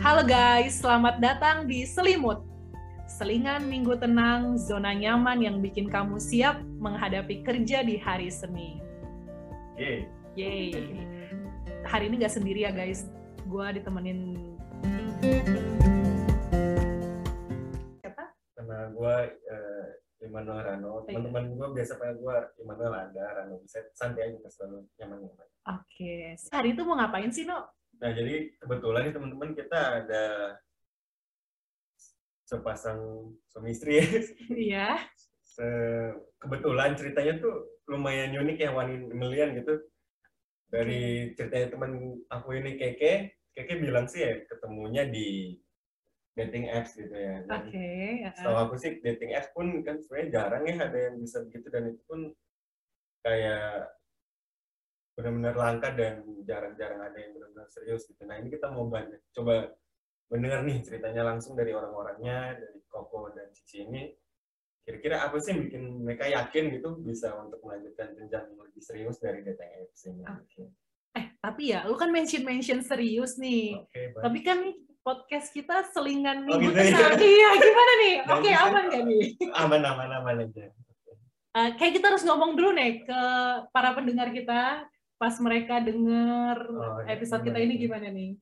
[0.00, 2.40] Halo guys, selamat datang di Selimut.
[3.04, 8.80] Selingan minggu tenang, zona nyaman yang bikin kamu siap menghadapi kerja di hari seni.
[9.76, 10.08] Yeay.
[10.40, 10.72] Yeay.
[11.84, 13.12] Hari ini gak sendiri ya guys,
[13.44, 14.40] gue ditemenin
[18.00, 18.24] siapa?
[18.56, 19.86] Sama gue uh,
[20.24, 21.04] Immanuel Rano.
[21.04, 25.48] Teman-teman gue biasa panggil gue Immanuel ada, Rano bisa santai aja selalu nyaman-nyaman.
[25.76, 27.68] Oke, hari itu mau ngapain sih, No?
[28.00, 30.24] Nah jadi kebetulan nih teman-teman kita ada
[32.48, 34.06] sepasang suami istri ya.
[34.50, 34.88] Iya.
[35.38, 39.78] Se- kebetulan ceritanya tuh lumayan unik ya Wani Melian gitu.
[40.70, 45.58] Dari ceritanya teman aku ini Keke, Keke bilang sih ya ketemunya di
[46.38, 47.42] dating apps gitu ya.
[47.44, 47.86] Oke.
[48.24, 48.34] uh-uh.
[48.34, 51.90] Setahu aku sih dating apps pun kan sebenarnya jarang ya ada yang bisa begitu dan
[51.90, 52.32] itu pun
[53.20, 53.90] kayak
[55.20, 58.24] benar-benar langka dan jarang-jarang ada yang benar-benar serius gitu.
[58.24, 59.68] Nah ini kita mau banyak coba
[60.32, 64.08] mendengar nih ceritanya langsung dari orang-orangnya dari Koko dan Cici ini.
[64.80, 69.20] Kira-kira apa sih yang bikin mereka yakin gitu bisa untuk melanjutkan jenjang yang lebih serius
[69.20, 70.24] dari dating apps ini?
[70.24, 70.62] Oke.
[71.20, 73.76] Eh, tapi ya, lu kan mention-mention serius nih.
[73.76, 74.22] Oke, baik.
[74.24, 74.74] Tapi kan nih
[75.04, 77.12] podcast kita selingan Oh, minggu gitu ya?
[77.12, 78.14] Iya, gimana nih?
[78.34, 79.22] Oke, bisa- aman gak nih?
[79.62, 80.66] aman aman aman aja.
[81.50, 83.20] Eh, kayak kita harus ngomong dulu nih ke
[83.74, 84.86] para pendengar kita
[85.20, 87.80] pas mereka denger Oh, iya, episode kita ini tuh?
[87.84, 88.40] gimana nih?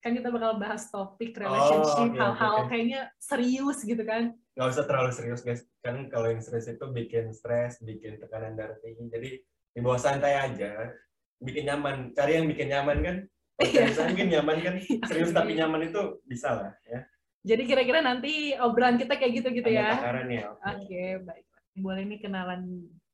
[0.00, 2.68] Kan kita bakal bahas topik relationship, oke, oke, hal-hal oke.
[2.68, 4.32] kayaknya serius gitu kan.
[4.54, 8.78] nggak usah terlalu serius guys kan kalau yang serius itu bikin stres bikin tekanan darah
[8.78, 9.30] tinggi jadi
[9.72, 10.94] dibawa santai aja
[11.36, 13.16] bikin nyaman cari yang bikin nyaman kan
[13.56, 13.90] Iya.
[13.90, 14.74] serius mungkin nyaman kan
[15.10, 17.02] serius tapi nyaman itu bisa lah ya
[17.44, 19.88] Jadi kira-kira nanti obrolan kita kayak gitu-gitu Ada ya.
[19.92, 20.62] takaran ya oke.
[20.64, 21.46] Oke, baik.
[21.76, 22.62] Boleh nih kenalan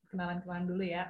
[0.07, 1.05] kenalan-kenalan dulu ya.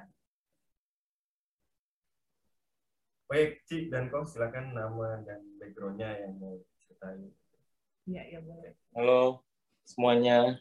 [3.31, 7.31] Baik Ci dan kau silakan nama dan backgroundnya yang mau ceritain
[8.03, 8.75] Iya, iya boleh.
[8.91, 9.39] Halo
[9.87, 10.59] semuanya.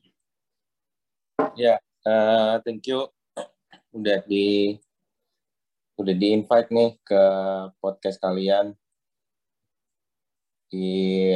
[1.58, 3.10] Ya, eh, thank you
[3.90, 4.78] udah di
[5.98, 7.22] udah di invite nih ke
[7.82, 8.70] podcast kalian
[10.70, 11.26] di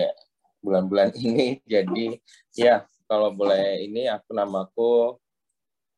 [0.62, 1.58] bulan-bulan ini.
[1.66, 2.14] Jadi
[2.54, 5.18] ya kalau boleh ini aku namaku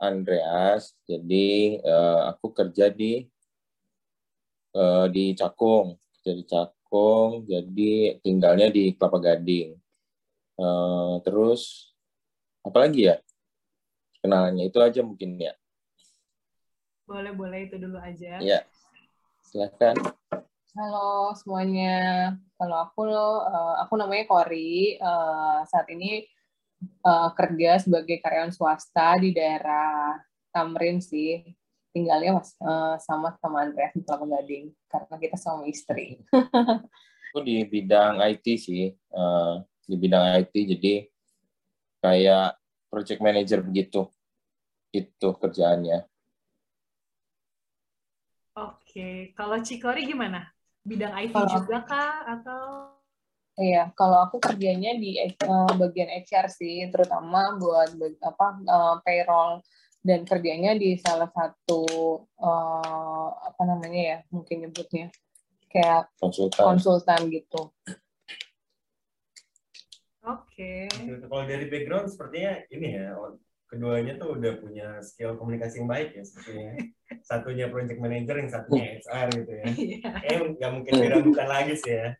[0.00, 0.96] Andreas.
[1.04, 3.35] Jadi eh, aku kerja di
[4.76, 7.48] eh, di Cakung, jadi Cakung.
[7.48, 9.72] Jadi tinggalnya di Kelapa Gading.
[10.56, 11.92] Eh, terus
[12.64, 13.16] apa lagi ya
[14.24, 15.54] kenalannya itu aja mungkin ya
[17.06, 18.42] Boleh, boleh itu dulu aja.
[18.42, 18.66] ya
[19.46, 19.94] silakan
[20.76, 25.00] Halo semuanya, kalau aku lo, eh, aku namanya Kori.
[25.00, 26.20] Eh, saat ini
[26.84, 30.20] eh, kerja sebagai karyawan swasta di daerah
[30.52, 31.40] Tamrin sih.
[31.96, 36.20] Tinggalnya mas, eh, sama sama Andreas di Kelapa Gading karena kita sama istri.
[37.32, 39.54] aku di bidang IT sih eh,
[39.88, 40.94] di bidang IT jadi
[42.00, 42.56] kayak
[42.92, 44.12] project manager begitu
[44.92, 46.04] itu kerjaannya
[48.56, 50.48] Oke, kalau Cikori gimana?
[50.80, 52.62] Bidang IT Kalau- juga kah atau
[53.56, 55.32] Iya, kalau aku kerjanya di eh,
[55.80, 57.88] bagian HR sih, terutama buat
[58.20, 59.64] apa eh, payroll
[60.06, 61.82] dan kerjanya di salah satu
[62.38, 65.10] eh, apa namanya ya, mungkin nyebutnya
[65.66, 67.74] kayak konsultan konsultan gitu.
[70.26, 70.90] Oke.
[70.90, 71.24] Gitu.
[71.30, 73.14] kalau dari background sepertinya ini ya
[73.66, 76.72] keduanya tuh udah punya skill komunikasi yang baik ya sepertinya
[77.26, 79.66] satunya project manager yang satunya HR gitu ya
[80.22, 82.14] eh nggak mungkin diragukan lagi sih ya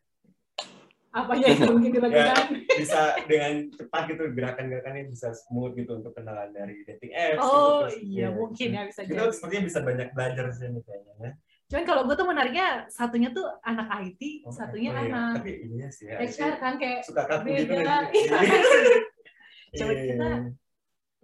[1.17, 2.45] Apa ya yang mungkin dilakukan?
[2.77, 8.05] bisa dengan cepat gitu gerakan-gerakannya bisa smooth gitu untuk kenalan dari dating apps Oh gitu,
[8.05, 8.37] iya ya.
[8.37, 11.31] mungkin ya bisa Gitu sepertinya bisa banyak belajar sih kayaknya ya.
[11.67, 15.09] Cuman kalau gue tuh menariknya satunya tuh anak IT, Oh, satunya oh, iya.
[15.09, 16.17] anak Tapi iya sih ya.
[16.21, 18.03] HR kan kayak Suka kaku gitu kan.
[18.13, 18.39] Iya.
[19.77, 20.05] Coba Iya.
[20.07, 20.29] kita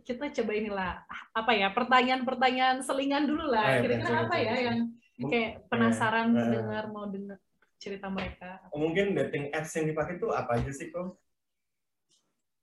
[0.02, 0.90] kita coba inilah
[1.30, 3.66] apa ya pertanyaan-pertanyaan selingan dulu Ah, lah.
[3.70, 4.78] iya, Kira-kira apa ya yang
[5.22, 6.48] kayak penasaran Iya.
[6.50, 7.38] dengar mau dengar
[7.82, 8.62] cerita mereka.
[8.70, 11.18] Oh, mungkin dating apps yang dipakai tuh apa aja sih kok?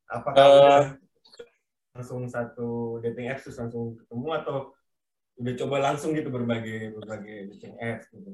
[0.07, 0.55] Apakah Eh.
[0.55, 0.87] udah
[1.99, 4.71] langsung satu dating apps terus langsung ketemu atau
[5.35, 8.31] udah coba langsung gitu berbagai berbagai dating apps gitu?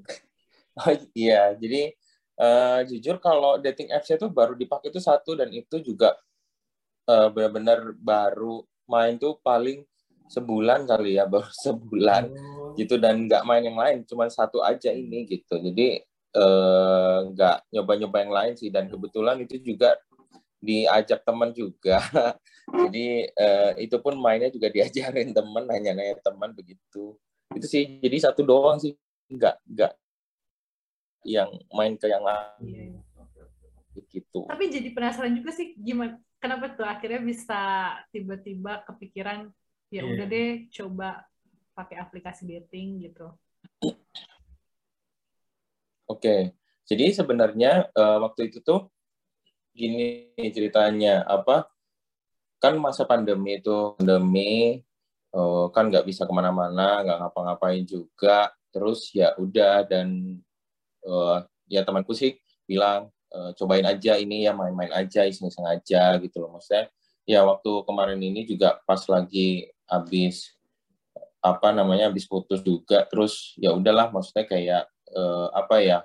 [0.75, 1.95] Oh, iya jadi
[2.37, 6.13] eh, jujur kalau dating apps itu baru dipakai itu satu dan itu juga
[7.09, 9.81] eh, benar-benar baru main tuh paling
[10.29, 14.91] sebulan kali ya baru sebulan Oh, gitu dan nggak main yang lain cuma satu aja
[14.91, 16.03] ini gitu jadi
[16.35, 19.95] eh, nggak nyoba-nyoba yang lain sih dan kebetulan itu juga
[20.59, 22.01] diajak teman juga
[22.87, 27.15] jadi eh, itu pun mainnya juga diajarin teman nanya-nanya teman begitu
[27.55, 28.97] itu sih jadi satu doang sih
[29.31, 29.93] nggak nggak
[31.25, 33.01] yang main ke yang lain
[34.11, 34.45] gitu.
[34.45, 37.61] Tapi jadi penasaran juga sih gimana kenapa tuh akhirnya bisa
[38.13, 39.49] tiba-tiba kepikiran
[39.89, 40.11] ya Iya.
[40.11, 41.09] udah deh coba
[41.73, 43.31] pakai aplikasi dating gitu.
[46.05, 46.53] Oke,
[46.85, 48.93] jadi sebenarnya eh, waktu itu tuh
[49.73, 51.65] gini ceritanya apa?
[52.61, 54.85] Kan masa pandemi itu pandemi
[55.33, 58.53] eh, kan nggak bisa ke mana-mana, nggak ngapa-ngapain juga.
[58.69, 60.37] Terus ya udah dan
[61.01, 61.37] eh,
[61.73, 62.37] ya temanku sih
[62.69, 66.53] bilang eh, cobain aja ini ya main-main aja, iseng-iseng aja gitu loh.
[66.53, 66.93] Maksudnya
[67.25, 70.53] ya waktu kemarin ini juga pas lagi habis
[71.41, 74.85] apa namanya habis putus juga, terus ya udahlah maksudnya kayak
[75.15, 75.99] eh, apa ya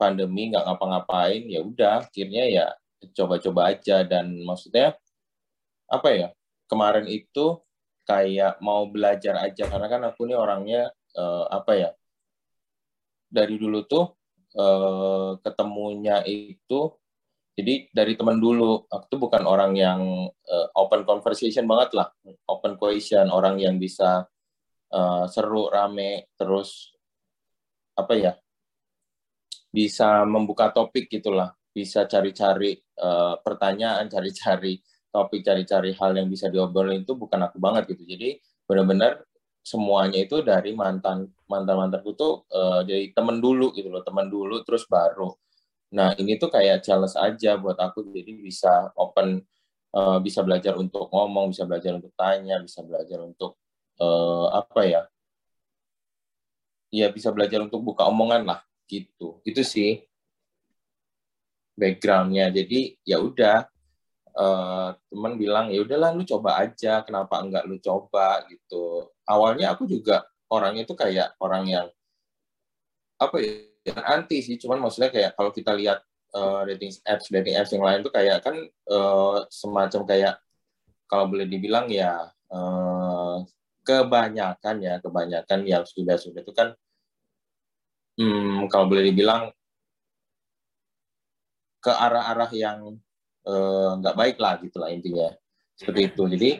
[0.00, 2.66] pandemi nggak ngapa-ngapain ya udah akhirnya ya
[3.14, 4.02] coba-coba aja.
[4.04, 4.96] Dan maksudnya
[5.90, 6.28] apa ya
[6.70, 7.58] kemarin itu
[8.06, 11.90] kayak mau belajar aja karena kan aku nih orangnya eh, apa ya
[13.30, 14.18] dari dulu tuh
[14.54, 16.90] eh, ketemunya itu
[17.54, 22.08] jadi dari teman dulu aku tuh bukan orang yang eh, open conversation banget lah
[22.50, 24.26] open question orang yang bisa
[24.90, 26.90] eh, seru rame terus
[28.00, 28.32] apa ya
[29.70, 31.54] bisa membuka topik gitulah.
[31.70, 37.94] Bisa cari-cari eh, pertanyaan cari-cari topik cari-cari hal yang bisa diobrolin itu bukan aku banget
[37.94, 38.02] gitu.
[38.06, 39.22] Jadi benar-benar
[39.62, 44.62] semuanya itu dari mantan mantan mantanku tuh eh, dari temen dulu gitu loh temen dulu
[44.66, 45.30] terus baru.
[45.94, 49.42] Nah ini tuh kayak challenge aja buat aku jadi bisa open
[49.94, 53.58] eh, bisa belajar untuk ngomong bisa belajar untuk tanya bisa belajar untuk
[53.98, 55.02] eh, apa ya
[56.90, 58.60] ya bisa belajar untuk buka omongan lah
[58.90, 59.38] gitu.
[59.46, 60.02] Itu sih
[61.78, 62.50] backgroundnya.
[62.50, 63.64] Jadi ya udah
[64.34, 68.44] eh, teman bilang ya udahlah lu coba aja kenapa enggak lu coba?
[68.50, 69.08] Gitu.
[69.24, 71.86] Awalnya aku juga orangnya tuh kayak orang yang
[73.16, 74.58] apa ya anti sih.
[74.58, 76.02] Cuman maksudnya kayak kalau kita lihat
[76.34, 80.34] eh, dating apps dating apps yang lain tuh kayak kan eh, semacam kayak
[81.06, 83.36] kalau boleh dibilang ya eh,
[83.90, 86.72] kebanyakan ya kebanyakan yang sudah sudah itu kan
[88.20, 89.50] hmm, kalau boleh dibilang
[91.80, 92.78] ke arah-arah yang
[93.48, 95.32] eh, nggak baik lah gitu lah intinya.
[95.74, 96.22] Seperti itu.
[96.28, 96.50] Jadi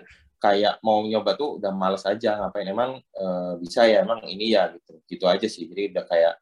[0.40, 2.66] kayak mau nyoba tuh udah males aja ngapain?
[2.72, 4.92] Emang eh, bisa ya emang ini ya gitu.
[5.04, 5.68] Gitu aja sih.
[5.68, 6.34] Jadi udah kayak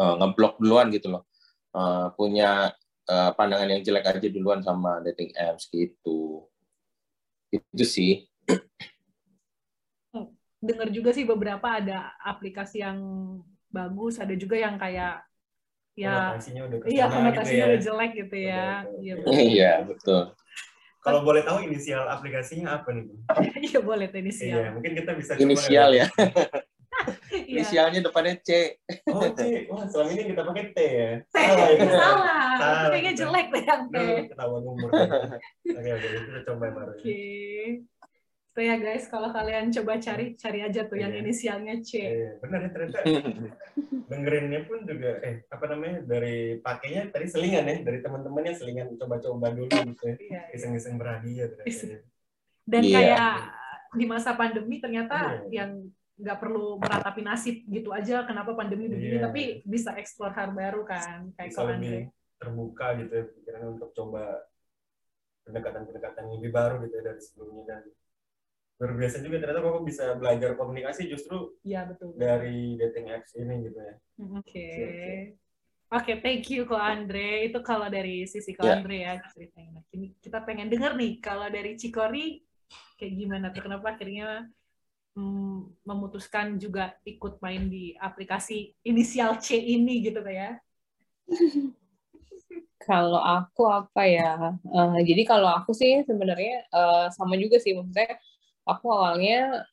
[0.00, 1.28] eh, ngeblok duluan gitu loh.
[1.76, 2.72] Eh, punya
[3.08, 6.48] eh, pandangan yang jelek aja duluan sama dating apps gitu.
[7.52, 8.31] Itu sih
[10.62, 12.98] Dengar juga sih beberapa ada aplikasi yang
[13.66, 15.26] bagus, ada juga yang kayak
[15.92, 17.66] ya konotasinya udah iya konotasinya gitu ya.
[17.68, 18.64] udah jelek gitu ya.
[18.64, 19.26] Udah, Iya, udah.
[19.26, 19.42] betul.
[19.58, 20.22] iya betul
[21.02, 23.04] Kalau boleh tahu inisial aplikasinya apa nih?
[23.10, 23.42] Bang?
[23.68, 24.62] Iya boleh tuh Iya, inisial.
[24.78, 26.06] mungkin kita bisa coba inisial ya
[27.32, 27.58] Iya.
[27.58, 29.66] inisialnya depannya C Oh, C.
[29.68, 31.10] Wah, selama ini kita pakai T ya.
[31.20, 31.84] T, Salah itu.
[31.90, 32.44] salah.
[32.56, 32.88] Salah.
[32.92, 33.96] Kayaknya jelek deh yang T.
[33.96, 34.88] Nah, ketahuan umur.
[34.92, 36.90] Oke, oke, kita coba yang baru.
[36.92, 37.00] ya.
[37.02, 37.20] Oke.
[38.52, 41.24] Tuh ya guys, kalau kalian coba cari, cari aja tuh yang Iya.
[41.24, 41.90] inisialnya C.
[42.04, 42.98] Iya, benar ya ternyata
[44.12, 49.56] dengerinnya pun juga eh apa namanya dari pakainya tadi selingan ya dari teman-temannya selingan coba-coba
[49.56, 50.16] dulu gitu ya.
[50.20, 50.42] Iya.
[50.52, 51.86] Iseng-iseng berhadiah ternyata.
[51.96, 51.98] Ya.
[52.68, 53.34] Dan kayak
[53.96, 55.88] di masa pandemi ternyata yang
[56.20, 61.32] nggak perlu meratapi nasib gitu aja kenapa pandemi begini tapi bisa explore hal baru kan
[61.34, 62.00] kayak Bisa lebih Andre
[62.36, 64.24] terbuka gitu ya pikirannya untuk coba
[65.46, 67.82] pendekatan-pendekatan yang lebih baru gitu ya dari sebelumnya dan
[68.82, 72.18] luar biasa juga ternyata kok bisa belajar komunikasi justru ya betul.
[72.18, 73.94] dari dating apps ini gitu ya.
[74.42, 74.66] oke.
[74.74, 74.92] Siap,
[76.02, 76.12] oke.
[76.18, 77.46] Thank you ko Andre.
[77.46, 78.82] Itu kalau dari sisi ko Ya.
[78.82, 79.78] Andre ya ceritanya.
[79.78, 82.42] Nah, ini kita pengen denger nih kalau dari Cikori
[82.98, 83.62] kayak gimana tuh?
[83.62, 84.50] Kenapa akhirnya
[85.14, 90.58] mm, memutuskan juga ikut main di aplikasi inisial C ini gitu ya?
[92.82, 94.58] Kalau aku apa ya?
[94.58, 97.78] Eh, jadi kalau aku sih sebenarnya eh, sama juga sih.
[97.78, 98.18] Maksudnya
[98.66, 99.66] aku awalnya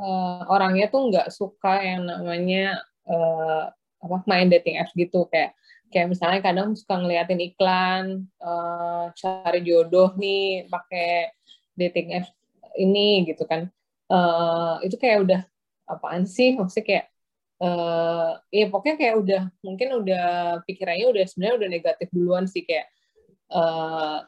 [0.00, 3.64] eh, orangnya tuh nggak suka yang namanya eh,
[4.04, 5.26] apa main dating apps gitu.
[5.32, 5.56] Kayak
[5.92, 8.04] kayak misalnya kadang suka ngeliatin iklan
[8.42, 11.30] eh, cari jodoh nih pakai
[11.78, 12.30] dating apps
[12.78, 13.70] ini gitu kan.
[14.10, 15.40] Eh, itu kayak udah
[15.88, 16.54] apaan sih?
[16.58, 17.06] Maksudnya kayak
[17.62, 20.26] eh ya pokoknya kayak udah mungkin udah
[20.66, 22.66] pikirannya udah sebenarnya udah negatif duluan sih.
[22.66, 22.90] Kayak
[23.52, 24.18] eh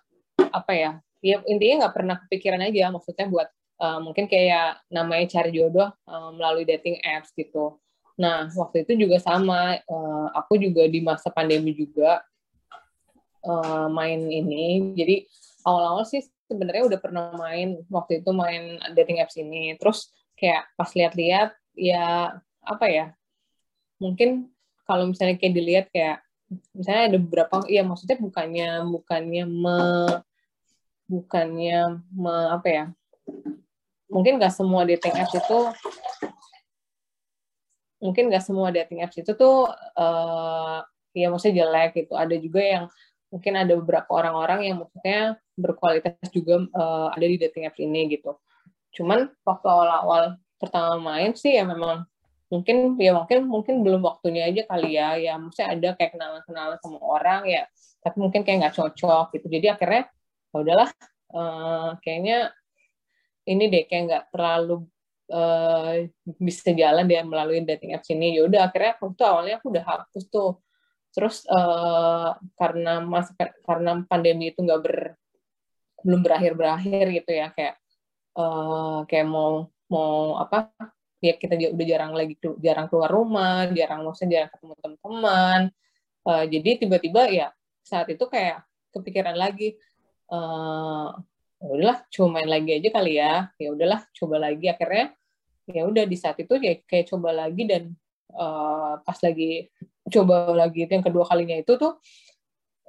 [0.52, 0.90] apa ya?
[1.24, 3.48] Ya intinya nggak pernah kepikiran aja maksudnya buat
[3.80, 7.78] eh, mungkin kayak namanya cari jodoh eh, melalui dating apps gitu.
[8.16, 12.24] Nah waktu itu juga sama eh, aku juga di masa pandemi juga
[13.44, 14.94] eh, main ini.
[14.96, 15.26] Jadi
[15.66, 19.74] awal-awal sih sebenarnya udah pernah main waktu itu main dating apps ini.
[19.80, 23.06] Terus kayak pas lihat-lihat ya apa ya
[23.96, 24.52] mungkin
[24.84, 26.20] kalau misalnya kayak dilihat kayak
[26.76, 29.80] misalnya ada beberapa ya maksudnya bukannya bukannya me
[31.06, 32.84] bukannya me, apa ya
[34.16, 35.60] mungkin nggak semua dating apps itu
[38.00, 39.68] mungkin nggak semua dating apps itu tuh
[40.00, 40.80] uh,
[41.12, 42.16] ya maksudnya jelek gitu.
[42.16, 42.84] Ada juga yang
[43.28, 48.40] mungkin ada beberapa orang-orang yang maksudnya berkualitas juga uh, ada di dating apps ini gitu.
[48.96, 52.08] Cuman waktu awal-awal pertama main sih ya memang
[52.48, 55.20] mungkin ya mungkin mungkin belum waktunya aja kali ya.
[55.20, 57.68] Ya maksudnya ada kayak kenalan-kenalan sama orang ya
[58.00, 59.46] tapi mungkin kayak nggak cocok gitu.
[59.50, 60.02] Jadi akhirnya
[60.52, 60.90] ya udahlah
[61.36, 62.54] uh, kayaknya
[63.46, 64.84] ini deh kayak nggak terlalu
[65.30, 66.06] uh,
[66.38, 68.36] bisa jalan dia melalui dating apps ini.
[68.36, 70.58] Ya udah akhirnya waktu awalnya aku udah hapus tuh.
[71.14, 73.32] Terus uh, karena mas
[73.64, 74.98] karena pandemi itu nggak ber
[76.04, 77.80] belum berakhir berakhir gitu ya kayak
[78.36, 80.70] uh, kayak mau mau apa
[81.24, 85.60] ya kita udah jarang lagi jarang keluar rumah jarang maksudnya jarang ketemu teman-teman.
[86.26, 87.48] Uh, jadi tiba-tiba ya
[87.86, 89.78] saat itu kayak kepikiran lagi
[90.34, 91.14] uh,
[91.60, 93.32] udahlah coba main lagi aja kali ya.
[93.56, 94.66] Ya udahlah coba lagi.
[94.68, 95.16] Akhirnya
[95.66, 97.94] ya udah di saat itu ya kayak coba lagi dan
[98.34, 99.66] uh, pas lagi
[100.06, 101.98] coba lagi itu yang kedua kalinya itu tuh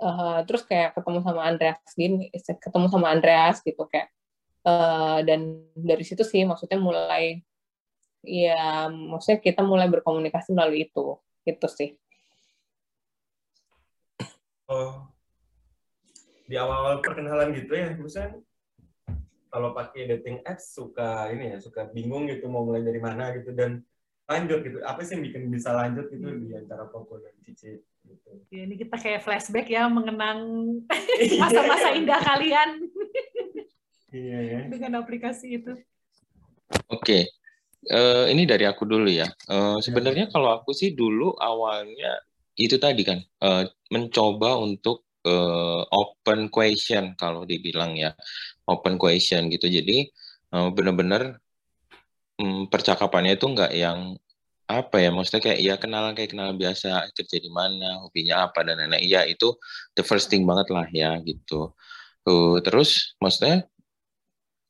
[0.06, 4.14] uh, terus kayak ketemu sama Andreas gini ketemu sama Andreas gitu kayak
[4.62, 7.42] uh, dan dari situ sih maksudnya mulai
[8.28, 11.16] ya maksudnya kita mulai berkomunikasi melalui itu.
[11.48, 11.96] Itu sih.
[14.68, 15.08] Oh.
[16.48, 18.40] Di awal-awal perkenalan gitu ya misalnya
[19.58, 23.58] kalau pakai dating apps suka ini ya suka bingung gitu mau mulai dari mana gitu
[23.58, 23.82] dan
[24.30, 28.30] lanjut gitu apa sih yang bikin bisa lanjut gitu di antara Poco dan Cici gitu.
[28.54, 30.46] Ya, ini kita kayak flashback ya mengenang
[31.42, 32.86] masa-masa indah kalian
[34.14, 35.74] iya ya dengan aplikasi itu.
[36.94, 37.26] Oke,
[37.90, 39.26] uh, ini dari aku dulu ya.
[39.50, 42.22] Uh, sebenarnya kalau aku sih dulu awalnya
[42.54, 48.15] itu tadi kan uh, mencoba untuk uh, open question kalau dibilang ya.
[48.63, 49.67] Open question gitu.
[49.67, 50.07] Jadi
[50.55, 51.36] uh, benar-benar
[52.39, 54.15] um, percakapannya itu nggak yang
[54.67, 58.79] apa ya maksudnya kayak ya kenalan kayak kenalan biasa kerja di mana hobinya apa dan
[58.79, 59.03] lain-lain.
[59.03, 59.55] Iya itu
[59.96, 61.72] the first thing banget lah ya gitu.
[62.27, 63.63] Uh, terus maksudnya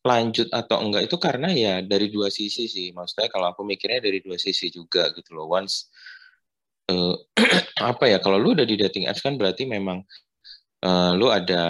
[0.06, 2.94] lanjut atau enggak itu karena ya dari dua sisi sih.
[2.94, 5.50] Maksudnya kalau aku mikirnya dari dua sisi juga gitu loh.
[5.50, 5.90] Once
[6.92, 7.16] uh,
[7.92, 10.06] apa ya kalau lu udah di dating apps kan berarti memang
[10.84, 11.64] uh, lu ada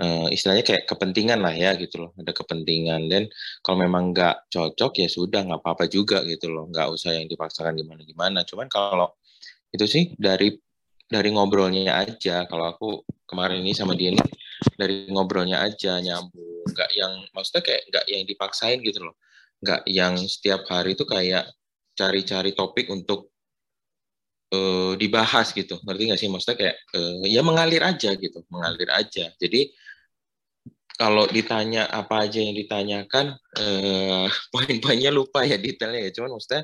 [0.00, 2.10] uh, istilahnya kayak kepentingan lah ya gitu loh.
[2.16, 3.10] Ada kepentingan.
[3.10, 3.28] Dan
[3.60, 6.68] kalau memang nggak cocok ya sudah nggak apa-apa juga gitu loh.
[6.70, 9.12] Nggak usah yang dipaksakan gimana gimana cuman kalau
[9.70, 10.56] itu sih dari
[11.10, 12.48] dari ngobrolnya aja.
[12.48, 12.88] Kalau aku
[13.28, 14.28] kemarin ini sama dia nih
[14.76, 16.64] dari ngobrolnya aja nyambung.
[16.70, 19.16] Nggak yang maksudnya kayak nggak yang dipaksain gitu loh.
[19.60, 21.44] Nggak yang setiap hari itu kayak
[21.98, 23.28] cari-cari topik untuk
[24.54, 25.78] uh, dibahas gitu.
[25.82, 26.28] Ngerti nggak sih?
[26.30, 29.30] Maksudnya kayak uh, ya mengalir aja gitu mengalir aja.
[29.38, 29.70] Jadi
[31.00, 36.10] kalau ditanya apa aja yang ditanyakan uh, poin-poinnya lupa ya detailnya ya.
[36.12, 36.62] Cuman maksudnya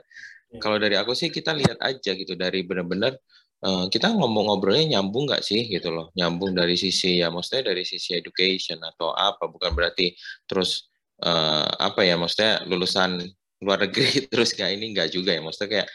[0.52, 0.60] iya.
[0.60, 3.16] kalau dari aku sih kita lihat aja gitu dari benar-benar
[3.64, 6.12] uh, kita ngomong ngobrolnya nyambung nggak sih gitu loh.
[6.18, 9.48] Nyambung dari sisi ya maksudnya dari sisi education atau apa.
[9.48, 10.12] Bukan berarti
[10.44, 10.90] terus
[11.24, 13.24] uh, apa ya maksudnya lulusan
[13.62, 15.40] luar negeri terus kayak ini nggak juga ya.
[15.44, 15.88] Maksudnya kayak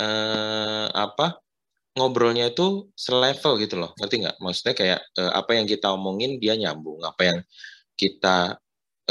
[0.00, 1.40] uh, apa
[1.96, 3.90] ngobrolnya itu selevel gitu loh.
[4.00, 4.36] Ngerti nggak?
[4.40, 7.00] Maksudnya kayak uh, apa yang kita omongin dia nyambung.
[7.04, 7.38] Apa yang
[7.96, 8.56] kita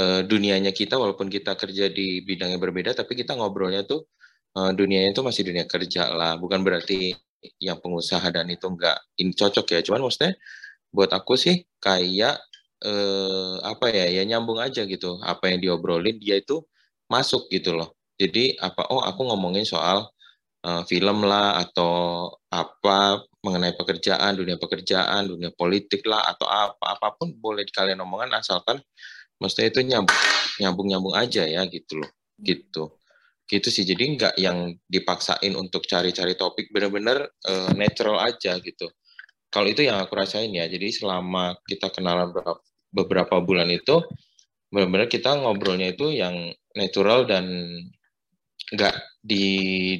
[0.01, 4.09] uh, dunianya kita walaupun kita kerja di bidang yang berbeda tapi kita ngobrolnya tuh
[4.57, 6.35] uh, dunianya itu masih dunia kerja lah.
[6.41, 7.13] Bukan berarti
[7.57, 9.79] yang pengusaha dan itu enggak ini cocok ya.
[9.85, 10.33] Cuman maksudnya
[10.93, 12.37] buat aku sih kayak
[12.83, 15.17] eh, apa ya ya nyambung aja gitu.
[15.23, 16.61] Apa yang diobrolin dia itu
[17.11, 17.91] masuk gitu loh.
[18.15, 20.07] Jadi apa oh aku ngomongin soal
[20.63, 27.07] uh, film lah atau apa mengenai pekerjaan dunia pekerjaan dunia politik lah atau apa apa
[27.17, 28.77] pun boleh kalian omongan asalkan
[29.41, 30.21] maksudnya itu nyambung
[30.61, 32.95] nyambung nyambung aja ya gitu loh gitu.
[33.49, 38.87] Gitu sih jadi nggak yang dipaksain untuk cari-cari topik bener-bener uh, natural aja gitu.
[39.51, 42.31] Kalau itu yang aku rasain ya jadi selama kita kenalan
[42.93, 43.99] beberapa bulan itu
[44.71, 47.45] benar-benar kita ngobrolnya itu yang natural dan
[48.71, 49.45] nggak di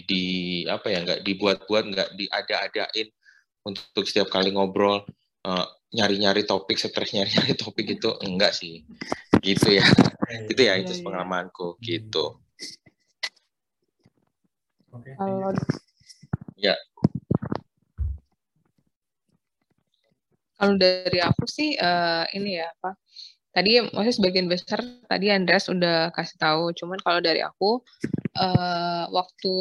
[0.07, 0.23] di
[0.65, 3.09] apa ya nggak dibuat-buat nggak diada-adain
[3.67, 5.03] untuk setiap kali ngobrol
[5.45, 8.81] uh, nyari-nyari topik stres nyari-nyari topik itu enggak sih
[9.43, 9.83] gitu ya
[10.51, 11.03] itu ya itu iya, iya.
[11.03, 12.39] pengalamanku gitu
[14.91, 15.07] Oke.
[15.07, 15.51] Okay, Kalau
[16.59, 16.75] ya.
[20.59, 22.93] Kalau dari aku sih uh, ini ya apa?
[23.51, 24.79] Tadi maksudnya sebagian besar
[25.11, 26.71] tadi Andreas udah kasih tahu.
[26.75, 27.83] Cuman kalau dari aku
[28.39, 29.55] uh, waktu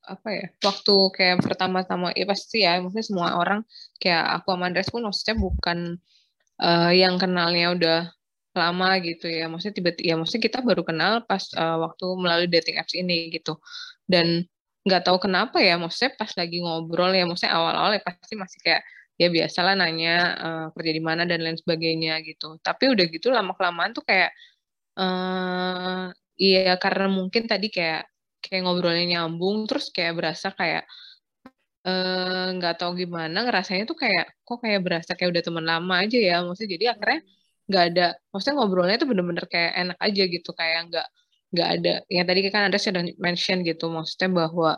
[0.00, 3.60] apa ya waktu kayak pertama-tama ya pasti ya maksudnya semua orang
[4.00, 5.78] kayak aku sama Andres pun maksudnya bukan
[6.58, 8.00] uh, yang kenalnya udah
[8.50, 12.82] lama gitu ya maksudnya tiba-tiba ya maksudnya kita baru kenal pas uh, waktu melalui dating
[12.82, 13.62] apps ini gitu
[14.10, 14.42] dan
[14.82, 18.82] nggak tahu kenapa ya maksudnya pas lagi ngobrol ya maksudnya awal-awal ya pasti masih kayak
[19.20, 20.10] ya biasalah nanya
[20.44, 22.56] uh, kerja di mana dan lain sebagainya gitu.
[22.64, 24.30] Tapi udah gitu lama kelamaan tuh kayak
[24.96, 26.08] uh,
[26.40, 28.08] iya karena mungkin tadi kayak
[28.40, 30.88] kayak ngobrolnya nyambung terus kayak berasa kayak
[32.56, 36.16] nggak uh, tahu gimana ngerasanya tuh kayak kok kayak berasa kayak udah teman lama aja
[36.16, 36.34] ya.
[36.44, 37.20] Maksudnya jadi akhirnya
[37.70, 41.06] nggak ada maksudnya ngobrolnya tuh bener-bener kayak enak aja gitu kayak nggak
[41.54, 44.70] nggak ada yang tadi kan ada sudah mention gitu maksudnya bahwa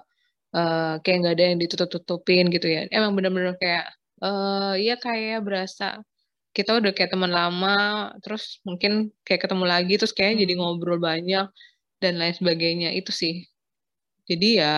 [0.56, 2.80] uh, kayak nggak ada yang ditutup-tutupin gitu ya.
[2.92, 3.86] Emang bener-bener kayak
[4.22, 6.00] uh, ya kayak berasa
[6.52, 10.42] kita udah kayak teman lama terus mungkin kayak ketemu lagi terus kayak hmm.
[10.46, 11.46] jadi ngobrol banyak
[11.98, 13.44] dan lain sebagainya itu sih
[14.28, 14.74] jadi ya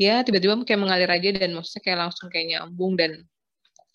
[0.00, 3.22] ya tiba-tiba kayak mengalir aja dan maksudnya kayak langsung kayak nyambung dan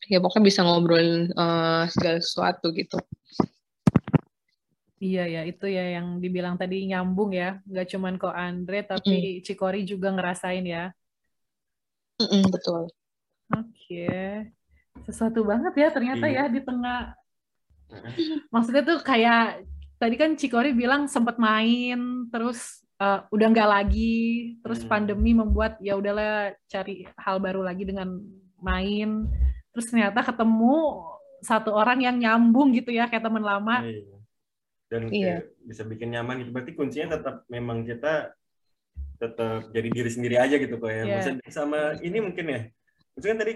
[0.08, 3.02] ya pokoknya bisa ngobrolin uh, segala sesuatu gitu.
[4.98, 7.62] Iya ya, itu ya yang dibilang tadi nyambung ya.
[7.70, 9.42] Nggak cuman kok Andre, tapi mm.
[9.46, 10.90] Cikori juga ngerasain ya.
[12.18, 12.90] Mm -mm, betul.
[13.54, 14.10] Oke.
[14.10, 14.57] Okay.
[15.08, 16.46] Sesuatu banget ya ternyata iya.
[16.46, 17.16] ya di tengah.
[18.52, 19.64] Maksudnya tuh kayak,
[19.96, 24.92] tadi kan Cikori bilang sempat main, terus uh, udah nggak lagi, terus hmm.
[24.92, 28.20] pandemi membuat ya udahlah cari hal baru lagi dengan
[28.62, 29.30] main
[29.78, 31.06] terus ternyata ketemu
[31.46, 34.02] satu orang yang nyambung gitu ya kayak teman lama iya.
[34.90, 35.38] dan iya.
[35.62, 38.34] bisa bikin nyaman gitu berarti kuncinya tetap memang kita
[39.22, 41.08] tetap jadi diri sendiri aja gitu kok ya yeah.
[41.14, 42.62] maksudnya sama ini mungkin ya
[43.14, 43.54] maksudnya tadi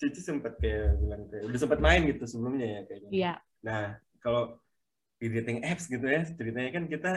[0.00, 3.10] Cici sempat kayak bilang kayak udah sempat main gitu sebelumnya ya kayaknya.
[3.10, 3.36] Yeah.
[3.64, 4.58] nah kalau
[5.22, 7.12] di dating apps gitu ya ceritanya kan kita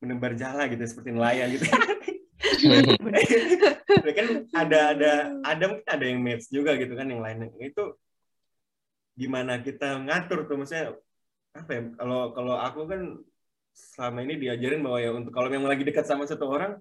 [0.00, 1.64] menebar jala gitu seperti nelayan gitu.
[4.10, 5.12] Kan ada ada
[5.44, 7.94] ada mungkin ada yang match juga gitu kan yang lainnya itu
[9.16, 10.56] gimana kita ngatur tuh?
[10.60, 10.96] Maksudnya
[11.56, 13.00] apa ya kalau kalau aku kan
[13.74, 16.78] selama ini diajarin bahwa ya untuk kalau memang lagi dekat sama satu orang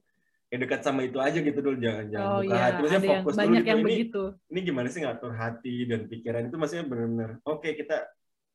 [0.49, 2.63] ya dekat sama itu aja gitu dulu jangan jangan oh, buka iya.
[2.65, 4.23] hati maksudnya fokus yang, banyak dulu yang ini, begitu.
[4.49, 7.97] ini gimana sih ngatur hati dan pikiran itu maksudnya benar-benar oke okay, kita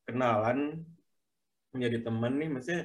[0.04, 0.82] kenalan
[1.70, 2.82] menjadi teman nih maksudnya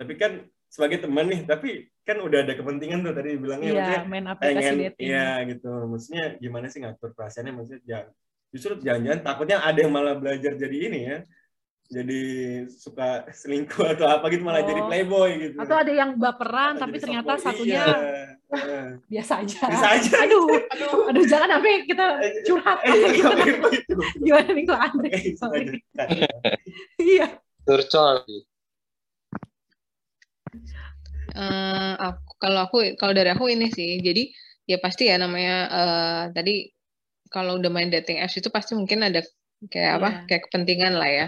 [0.00, 0.32] tapi kan
[0.72, 4.60] sebagai teman nih tapi kan udah ada kepentingan tuh tadi bilangnya iya, maksudnya main aplikasi
[4.60, 5.06] pengen, dating.
[5.08, 5.72] Iya gitu.
[5.88, 8.08] Maksudnya gimana sih ngatur perasaannya maksudnya jangan
[8.54, 11.18] justru jangan-jangan takutnya ada yang malah belajar jadi ini ya.
[11.92, 12.20] Jadi
[12.72, 14.68] suka selingkuh atau apa gitu malah oh.
[14.68, 15.56] jadi playboy gitu.
[15.60, 18.96] Atau ada yang baperan tapi ternyata satunya iya.
[19.08, 19.62] biasa aja.
[19.68, 20.12] Biasa aja.
[20.24, 22.06] Aduh, aduh, aduh jangan sampai kita
[22.48, 22.78] curhat.
[24.24, 25.08] Gimana nih kok Andre?
[27.00, 27.26] Iya.
[27.64, 28.24] Curcol
[31.34, 34.30] Uh, aku, kalau aku kalau dari aku ini sih, jadi
[34.70, 36.70] ya pasti ya namanya uh, tadi
[37.26, 39.18] kalau udah main dating apps itu pasti mungkin ada
[39.66, 40.24] kayak apa yeah.
[40.30, 41.26] kayak kepentingan lah ya.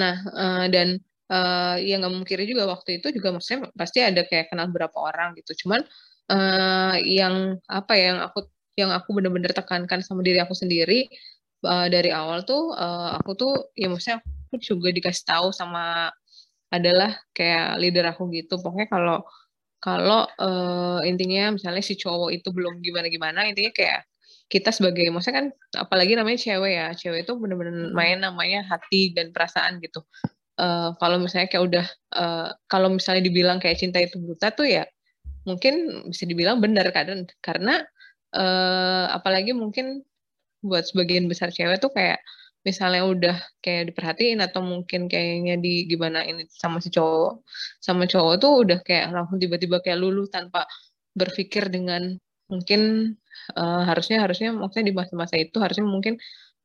[0.00, 0.96] Nah uh, dan
[1.30, 5.36] uh, ya nggak mungkin juga waktu itu juga maksudnya pasti ada kayak kenal berapa orang
[5.38, 5.66] gitu.
[5.66, 5.84] Cuman
[6.32, 8.38] uh, yang apa ya, yang aku
[8.78, 11.06] yang aku benar-benar tekankan sama diri aku sendiri
[11.68, 16.08] uh, dari awal tuh uh, aku tuh ya maksudnya aku juga dikasih tahu sama
[16.70, 18.58] adalah kayak leader aku gitu.
[18.58, 19.18] Pokoknya kalau
[19.80, 24.09] kalau uh, intinya misalnya si cowok itu belum gimana-gimana, intinya kayak
[24.50, 25.46] kita sebagai maksudnya kan
[25.78, 30.02] apalagi namanya cewek ya, cewek itu bener-bener main namanya hati dan perasaan gitu.
[30.60, 31.86] Uh, kalau misalnya kayak udah
[32.18, 34.84] uh, kalau misalnya dibilang kayak cinta itu buta tuh ya
[35.48, 37.80] mungkin bisa dibilang benar kan karena
[38.36, 40.04] uh, apalagi mungkin
[40.60, 42.20] buat sebagian besar cewek tuh kayak
[42.60, 47.40] misalnya udah kayak diperhatiin atau mungkin kayaknya di gimana ini sama si cowok
[47.80, 50.68] sama cowok tuh udah kayak langsung tiba-tiba kayak luluh tanpa
[51.16, 52.20] berpikir dengan
[52.52, 53.14] mungkin
[53.54, 56.16] uh, harusnya harusnya maksudnya di masa-masa itu harusnya mungkin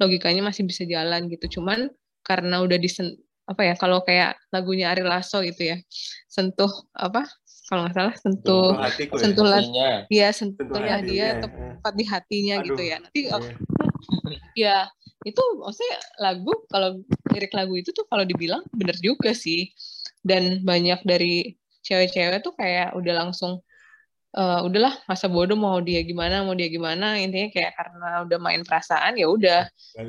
[0.01, 1.59] logikanya masih bisa jalan gitu.
[1.59, 1.89] Cuman
[2.25, 5.77] karena udah disen apa ya kalau kayak lagunya Ari Lasso gitu ya
[6.25, 7.29] sentuh apa
[7.69, 8.69] kalau nggak salah sentuh
[9.21, 10.29] sentuh ya, ya.
[10.33, 10.97] Sentuh ya.
[11.01, 12.97] dia tepat di hatinya Aduh, gitu ya.
[13.01, 13.37] Nanti iya.
[14.65, 14.77] ya
[15.25, 17.01] itu maksudnya lagu kalau
[17.33, 19.73] lirik lagu itu tuh kalau dibilang bener juga sih.
[20.25, 21.53] Dan banyak dari
[21.85, 23.61] cewek-cewek tuh kayak udah langsung
[24.35, 28.61] uh, udahlah masa bodoh mau dia gimana mau dia gimana intinya kayak karena udah main
[28.67, 29.61] perasaan ya udah.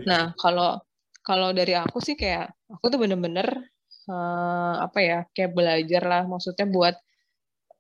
[0.05, 0.83] Nah kalau
[1.23, 3.47] kalau dari aku sih kayak aku tuh bener-bener
[4.11, 6.95] uh, apa ya kayak belajar lah maksudnya buat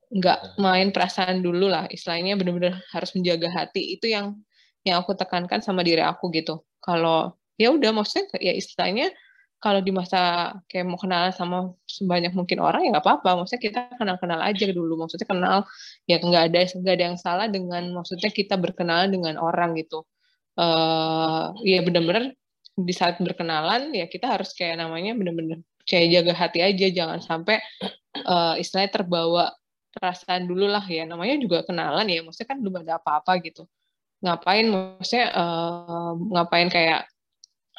[0.07, 4.39] nggak main perasaan dulu lah istilahnya bener-bener harus menjaga hati itu yang
[4.87, 6.63] yang aku tekankan sama diri aku gitu.
[6.79, 9.11] Kalau ya udah maksudnya ya istilahnya
[9.67, 13.43] kalau di masa kayak mau kenalan sama sebanyak mungkin orang ya nggak apa-apa.
[13.43, 14.95] Maksudnya kita kenal-kenal aja dulu.
[14.95, 15.67] Maksudnya kenal
[16.07, 20.07] ya nggak ada nggak ada yang salah dengan maksudnya kita berkenalan dengan orang gitu.
[20.55, 22.31] Uh, ya benar-benar
[22.79, 26.87] di saat berkenalan ya kita harus kayak namanya benar-benar kayak jaga hati aja.
[26.87, 27.59] Jangan sampai
[28.23, 29.51] uh, istilahnya terbawa
[29.91, 31.11] perasaan dulu lah ya.
[31.11, 32.23] Namanya juga kenalan ya.
[32.23, 33.67] Maksudnya kan belum ada apa-apa gitu.
[34.23, 37.11] Ngapain maksudnya uh, ngapain kayak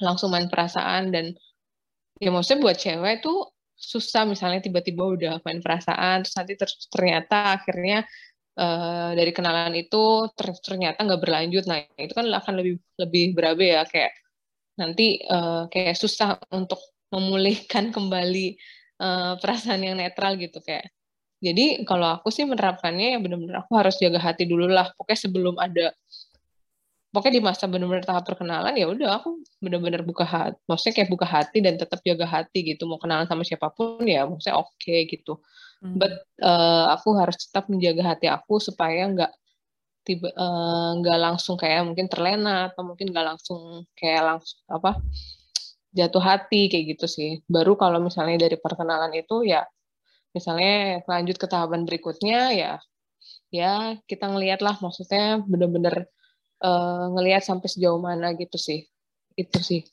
[0.03, 1.31] langsung main perasaan dan
[2.17, 7.61] ya maksudnya buat cewek tuh susah misalnya tiba-tiba udah main perasaan terus nanti ter ternyata
[7.61, 8.03] akhirnya
[8.57, 11.63] uh, dari kenalan itu ter ternyata nggak berlanjut.
[11.69, 14.11] Nah itu kan akan lebih lebih berabe ya kayak
[14.81, 16.81] nanti uh, kayak susah untuk
[17.13, 18.57] memulihkan kembali
[18.99, 20.89] uh, perasaan yang netral gitu kayak.
[21.37, 24.89] Jadi kalau aku sih menerapkannya ya benar-benar aku harus jaga hati dulu lah.
[24.97, 25.93] Pokoknya sebelum ada
[27.11, 31.27] pokoknya di masa benar-benar tahap perkenalan ya udah aku benar-benar buka hati maksudnya kayak buka
[31.27, 35.07] hati dan tetap jaga hati gitu mau kenalan sama siapa pun ya maksudnya oke okay,
[35.07, 35.39] gitu
[35.81, 35.95] hmm.
[35.95, 36.11] but
[36.43, 39.31] uh, aku harus tetap menjaga hati aku supaya nggak
[40.07, 45.03] tiba eh, nggak uh, langsung kayak mungkin terlena atau mungkin nggak langsung kayak langsung apa
[45.91, 49.67] jatuh hati kayak gitu sih baru kalau misalnya dari perkenalan itu ya
[50.31, 52.73] misalnya lanjut ke tahapan berikutnya ya
[53.51, 56.07] ya kita ngelihat lah maksudnya bener-bener
[56.61, 58.85] uh, ngelihat sampai sejauh mana gitu sih.
[59.37, 59.85] Itu sih.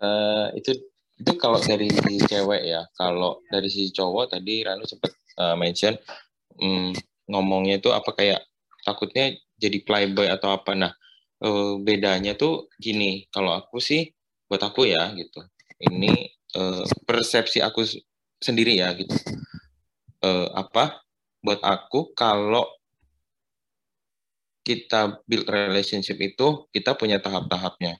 [0.00, 0.72] Uh, itu
[1.20, 2.84] itu kalau dari si cewek ya.
[2.96, 5.96] Kalau dari si cowok tadi Ranu sempat uh, mention
[6.60, 6.92] um,
[7.28, 8.40] ngomongnya itu apa kayak
[8.84, 10.72] takutnya jadi playboy atau apa.
[10.72, 10.92] Nah
[11.44, 13.28] uh, bedanya tuh gini.
[13.28, 14.08] Kalau aku sih
[14.48, 15.44] buat aku ya gitu.
[15.80, 16.12] Ini
[16.56, 17.84] uh, persepsi aku
[18.40, 19.12] sendiri ya gitu.
[20.24, 21.04] Uh, apa?
[21.40, 22.79] Buat aku kalau
[24.70, 27.98] kita build relationship itu kita punya tahap-tahapnya.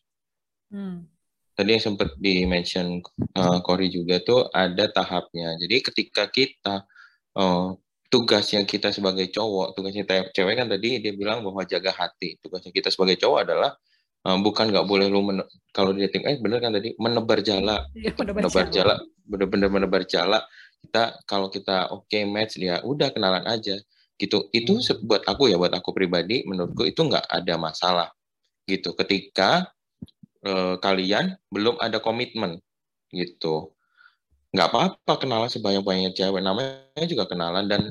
[0.71, 1.11] Hmm.
[1.59, 3.03] Tadi yang sempat di mention
[3.35, 5.59] uh, Cory juga tuh ada tahapnya.
[5.59, 6.87] Jadi ketika kita
[7.35, 7.75] uh,
[8.07, 12.39] tugasnya kita sebagai cowok, tugasnya cewek kan tadi dia bilang bahwa jaga hati.
[12.39, 13.75] Tugasnya kita sebagai cowok adalah
[14.31, 15.27] uh, bukan nggak boleh lu
[15.75, 18.95] kalau di dating eh bener kan tadi menebar jala, ya, menebar, menebar jala,
[19.27, 20.39] bener-bener menebar jala.
[20.81, 23.77] Kita kalau kita oke okay, match ya udah kenalan aja
[24.21, 24.53] gitu.
[24.53, 25.09] Itu hmm.
[25.09, 28.09] buat aku ya buat aku pribadi menurutku itu nggak ada masalah
[28.69, 28.93] gitu.
[28.93, 29.73] Ketika
[30.45, 32.61] eh, kalian belum ada komitmen
[33.11, 33.73] gitu.
[34.53, 36.43] Nggak apa-apa kenalan sebanyak-banyaknya cewek.
[36.45, 37.89] Namanya juga kenalan dan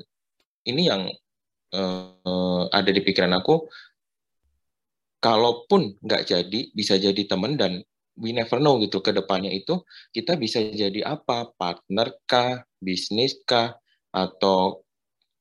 [0.69, 1.09] ini yang
[1.73, 3.65] eh, ada di pikiran aku
[5.19, 7.83] kalaupun nggak jadi bisa jadi teman dan
[8.19, 9.79] we never know gitu ke depannya itu
[10.11, 11.55] kita bisa jadi apa?
[11.55, 12.63] Partner kah?
[12.79, 13.79] Bisnis kah?
[14.11, 14.83] Atau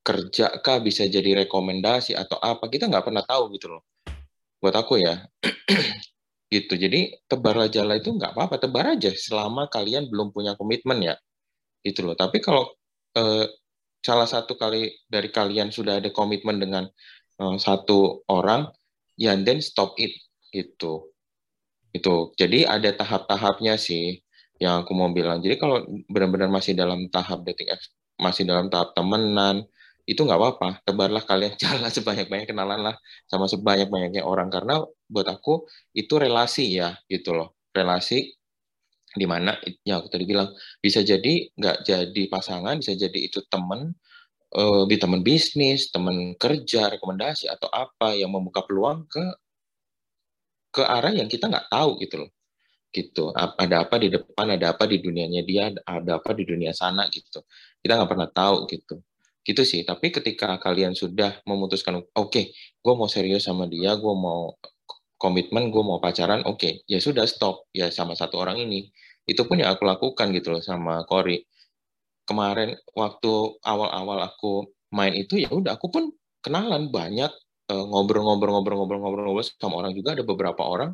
[0.08, 2.72] kerja kah bisa jadi rekomendasi atau apa?
[2.72, 3.84] Kita nggak pernah tahu gitu loh.
[4.56, 5.28] Buat aku ya.
[6.48, 6.80] Gitu.
[6.80, 8.56] Jadi tebar aja lah itu nggak apa-apa.
[8.56, 11.14] Tebar aja selama kalian belum punya komitmen ya.
[11.84, 12.16] Gitu loh.
[12.16, 12.72] Tapi kalau
[13.20, 13.44] eh,
[14.00, 16.88] salah satu kali dari kalian sudah ada komitmen dengan
[17.36, 18.64] eh, satu orang
[19.20, 20.16] ya then stop it.
[20.48, 21.12] Gitu.
[21.92, 24.16] Itu jadi ada tahap-tahapnya sih
[24.56, 25.44] yang aku mau bilang.
[25.44, 27.76] Jadi kalau benar-benar masih dalam tahap dating
[28.16, 29.68] masih dalam tahap temenan
[30.08, 32.96] itu nggak apa-apa tebarlah kalian jalan sebanyak-banyak kenalan lah
[33.28, 34.48] sama sebanyak-banyaknya orang.
[34.48, 37.60] Karena buat aku itu relasi ya gitu loh.
[37.76, 38.24] Relasi
[39.08, 40.52] di mana ya aku tadi bilang
[40.84, 43.96] bisa jadi nggak jadi pasangan bisa jadi itu temen
[44.52, 49.24] uh, di teman bisnis teman kerja rekomendasi atau apa yang membuka peluang ke
[50.68, 52.30] ke arah yang kita nggak tahu gitu loh.
[52.88, 53.24] Gitu.
[53.36, 57.44] Ada apa di depan ada apa di dunianya dia ada apa di dunia sana gitu.
[57.84, 58.96] Kita nggak pernah tahu gitu
[59.46, 59.82] gitu sih.
[59.86, 62.44] Tapi ketika kalian sudah memutuskan oke okay,
[62.82, 64.54] gue mau serius sama dia gue mau
[65.18, 68.90] komitmen gue mau pacaran oke okay, ya sudah stop ya sama satu orang ini.
[69.28, 71.44] Itu pun yang aku lakukan gitu loh sama Cory
[72.28, 73.32] kemarin waktu
[73.64, 76.12] awal-awal aku main itu ya udah aku pun
[76.44, 77.32] kenalan banyak
[77.72, 80.16] eh, ngobrol-ngobrol-ngobrol-ngobrol-ngobrol sama orang juga.
[80.16, 80.92] Ada beberapa orang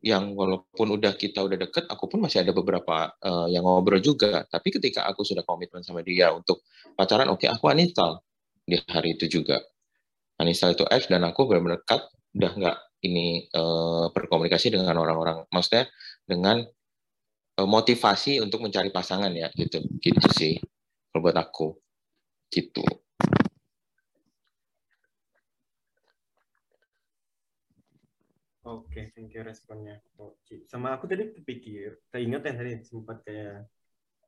[0.00, 4.48] yang walaupun udah kita udah deket, aku pun masih ada beberapa uh, yang ngobrol juga.
[4.48, 6.64] Tapi ketika aku sudah komitmen sama dia untuk
[6.96, 8.24] pacaran, oke, okay, aku uninstall
[8.64, 9.60] di hari itu juga.
[10.40, 12.00] Uninstall itu F dan aku benar-benar cut,
[12.32, 15.88] udah nggak ini uh, berkomunikasi dengan orang-orang, maksudnya
[16.24, 16.64] dengan
[17.60, 20.56] uh, motivasi untuk mencari pasangan ya, gitu, gitu sih,
[21.12, 21.76] kalau buat aku,
[22.48, 22.84] gitu.
[28.70, 29.98] Oke, okay, thank you responnya.
[30.70, 33.66] Sama aku tadi kepikir, ingat ya tadi sempat kayak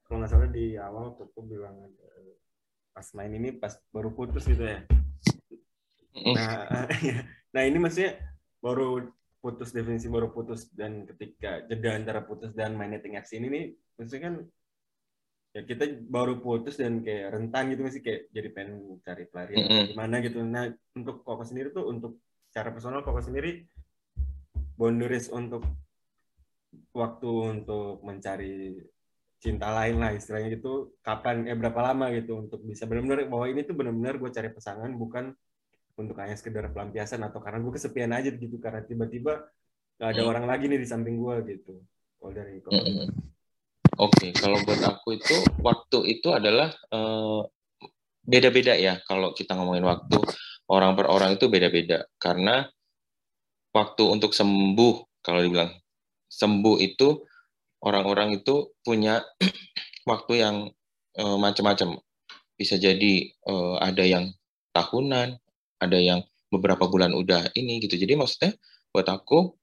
[0.02, 1.78] kalau nggak salah di awal aku bilang
[2.90, 4.83] pas main ini pas baru putus gitu ya.
[6.35, 6.66] Nah,
[7.55, 8.18] nah ini maksudnya
[8.59, 13.46] baru putus definisi baru putus dan ketika jeda antara putus dan main dating apps ini
[13.50, 13.64] nih
[13.98, 14.35] maksudnya kan
[15.50, 19.74] ya kita baru putus dan kayak rentan gitu masih kayak jadi pengen cari pelarian Mm
[19.74, 19.85] -mm.
[19.90, 22.22] gimana gitu nah untuk koko sendiri tuh untuk
[22.55, 23.66] cara personal koko sendiri
[24.83, 25.62] boundaries untuk
[26.90, 28.83] waktu untuk mencari
[29.38, 33.62] cinta lain lah istilahnya gitu kapan eh berapa lama gitu untuk bisa benar-benar bahwa ini
[33.62, 35.31] tuh benar-benar gue cari pasangan bukan
[35.99, 39.47] untuk hanya sekedar pelampiasan atau karena gue kesepian aja gitu karena tiba-tiba
[40.03, 40.31] gak ada Hmm.
[40.35, 41.79] orang lagi nih di samping gue gitu
[42.18, 43.07] kalau dari koko Mm-mm.
[44.01, 47.40] Oke, kalau buat aku itu waktu itu adalah eh,
[48.25, 48.99] beda-beda ya.
[49.05, 50.16] Kalau kita ngomongin waktu,
[50.73, 52.09] orang per orang itu beda-beda.
[52.16, 52.64] Karena
[53.72, 55.72] waktu untuk sembuh, kalau dibilang
[56.32, 57.20] sembuh itu
[57.85, 59.20] orang-orang itu punya
[60.11, 60.56] waktu yang
[61.18, 61.98] eh, macam-macam.
[62.56, 64.30] Bisa jadi eh, ada yang
[64.72, 65.37] tahunan,
[65.82, 67.96] ada yang beberapa bulan udah ini gitu.
[67.96, 68.52] Jadi maksudnya
[68.92, 69.56] buat aku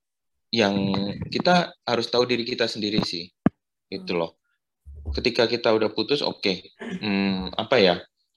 [0.50, 0.90] yang
[1.30, 3.30] kita harus tahu diri kita sendiri sih
[3.90, 4.42] gitu loh.
[5.14, 7.96] Ketika kita udah putus, oke, Hmm, apa ya?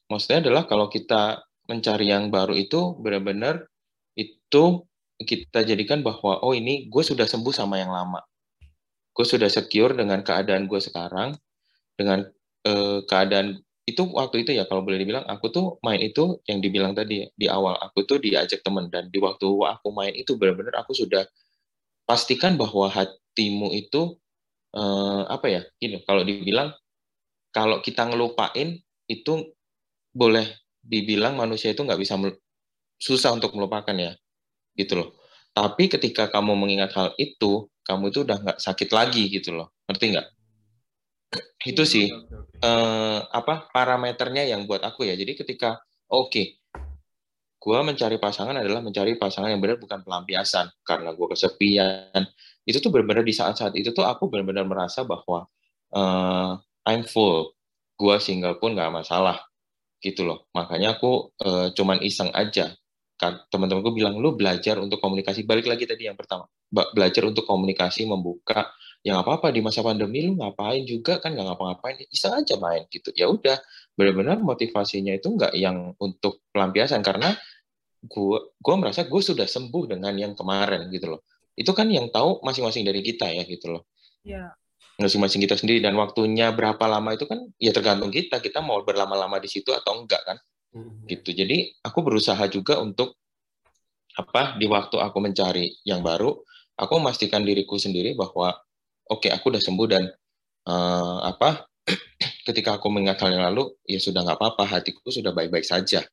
[0.09, 3.65] Maksudnya adalah kalau kita mencari yang baru itu benar-benar
[4.13, 4.85] itu
[5.25, 8.21] kita jadikan bahwa oh ini gue sudah sembuh sama yang lama,
[9.13, 11.37] gue sudah secure dengan keadaan gue sekarang,
[11.99, 12.27] dengan
[12.67, 16.95] eh, keadaan itu waktu itu ya kalau boleh dibilang aku tuh main itu yang dibilang
[16.95, 20.95] tadi di awal aku tuh diajak temen dan di waktu aku main itu benar-benar aku
[20.95, 21.27] sudah
[22.07, 24.15] pastikan bahwa hatimu itu
[24.79, 26.71] eh, apa ya gini kalau dibilang
[27.51, 28.79] kalau kita ngelupain
[29.11, 29.51] itu
[30.15, 30.47] boleh
[30.79, 32.15] dibilang manusia itu nggak bisa
[33.03, 34.15] susah untuk melupakan ya
[34.77, 35.09] gitu loh.
[35.53, 39.69] Tapi ketika kamu mengingat hal itu kamu itu udah nggak sakit lagi gitu loh.
[39.89, 40.27] Ngerti nggak?
[41.65, 42.57] Itu sih Oke, oke, oke.
[42.65, 45.15] eh, apa parameternya yang buat aku ya.
[45.17, 46.61] Jadi ketika oke
[47.63, 50.67] gua mencari pasangan adalah mencari pasangan yang benar bukan pelampiasan.
[50.83, 52.23] Karena gua kesepian.
[52.67, 55.47] Itu tuh benar-benar di saat-saat itu tuh aku benar-benar merasa bahwa
[55.95, 56.53] eh,
[56.89, 57.55] I'm full.
[57.99, 59.39] Gua single pun nggak masalah
[60.03, 60.49] gitu loh.
[60.57, 62.73] Makanya aku eh, cuman iseng aja
[63.31, 65.47] teman-temanku bilang lu belajar untuk komunikasi.
[65.47, 66.51] Balik lagi tadi yang pertama.
[66.73, 68.75] Belajar untuk komunikasi membuka.
[69.03, 71.23] Ya nggak apa-apa di masa pandemi lu ngapain juga?
[71.23, 72.03] Kan nggak ngapa-ngapain.
[72.11, 73.15] Iseng aja main gitu.
[73.15, 73.59] Ya udah
[73.95, 77.03] benar-benar motivasinya itu nggak yang untuk pelampiasan.
[77.07, 77.35] Karena
[78.03, 81.23] gua gua merasa gue sudah sembuh dengan yang kemarin gitu loh.
[81.55, 83.83] Itu kan yang tahu masing-masing dari kita ya gitu loh.
[84.27, 84.55] Ya,
[84.99, 85.83] masing-masing kita sendiri.
[85.83, 88.43] Dan waktunya berapa lama itu kan ya tergantung kita.
[88.43, 90.39] Kita mau berlama-lama di situ atau enggak kan.
[91.07, 91.31] Gitu.
[91.37, 93.17] Jadi aku berusaha juga untuk
[94.13, 96.37] apa di waktu aku mencari yang baru
[96.77, 98.53] aku memastikan diriku sendiri bahwa
[99.09, 100.05] oke aku udah sembuh dan
[100.69, 101.65] eh, apa
[102.47, 106.05] ketika aku mengingat hal yang lalu ya sudah nggak apa-apa hatiku sudah baik-baik saja.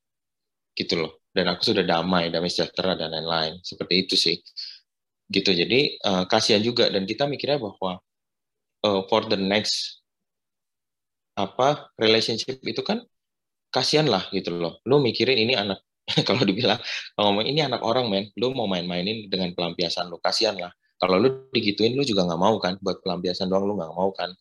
[0.76, 1.24] Gitu loh.
[1.30, 3.60] Dan aku sudah damai damai sejahtera dan lain-lain.
[3.62, 4.38] Seperti itu sih.
[5.30, 5.52] Gitu.
[5.54, 6.90] Jadi eh, kasihan juga.
[6.90, 8.02] Dan kita mikirnya bahwa
[8.86, 10.02] eh, for the next
[11.38, 13.00] apa relationship itu kan
[13.70, 14.82] kasihan lah gitu loh.
[14.86, 15.82] Lu mikirin ini anak
[16.28, 16.82] kalau dibilang
[17.14, 18.26] kalau ngomong ini anak orang men.
[18.38, 20.18] Lu mau main-mainin dengan pelampiasan lu.
[20.22, 20.74] Kasihan lah.
[21.00, 22.76] Kalau lu digituin lu juga nggak mau kan?
[22.82, 24.34] Buat pelampiasan doang lu nggak mau kan?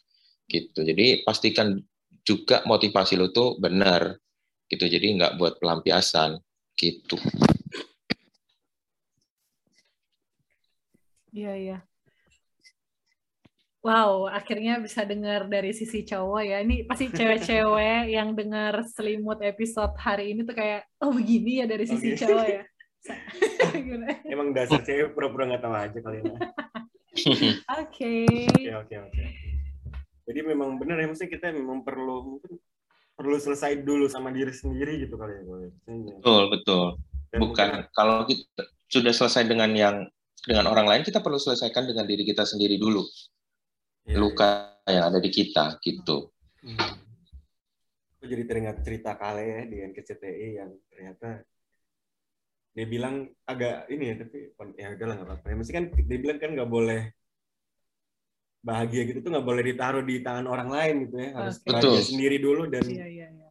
[0.49, 0.81] Gitu.
[0.83, 1.79] Jadi pastikan
[2.25, 4.17] juga motivasi lu tuh benar.
[4.67, 4.85] Gitu.
[4.89, 6.41] Jadi nggak buat pelampiasan.
[6.75, 7.17] Gitu.
[11.29, 11.88] Iya, iya.
[13.89, 16.61] Wow, akhirnya bisa dengar dari sisi cowok ya.
[16.61, 21.89] Ini pasti cewek-cewek yang dengar selimut episode hari ini tuh kayak, oh begini ya dari
[21.89, 22.21] sisi Oke.
[22.21, 22.63] cowok ya.
[24.35, 26.35] Emang dasar cewek pura-pura nggak tahu aja kali ya
[27.81, 28.27] Oke.
[28.27, 29.23] oke oke oke
[30.29, 32.59] jadi memang benar ya maksudnya kita memang perlu mungkin
[33.15, 35.71] perlu selesai dulu sama diri sendiri gitu kali ya Boy.
[35.87, 36.87] betul betul
[37.31, 39.97] Dan bukan mungkin- kalau kita sudah selesai dengan yang
[40.45, 43.07] dengan orang lain kita perlu selesaikan dengan diri kita sendiri dulu
[44.09, 46.33] Iya, luka yang ada di kita gitu.
[46.65, 46.97] Hmm.
[48.19, 51.45] Aku jadi teringat cerita Kale ya di NKCTI yang ternyata
[52.73, 54.49] dia bilang agak ini ya tapi
[54.81, 55.47] ya udahlah nggak apa-apa.
[55.53, 57.13] Ya, mesti kan dia bilang kan nggak boleh
[58.65, 61.71] bahagia gitu tuh nggak boleh ditaruh di tangan orang lain gitu ya harus Oke.
[61.71, 62.09] bahagia Betul.
[62.11, 63.49] sendiri dulu dan Iya, iya, iya.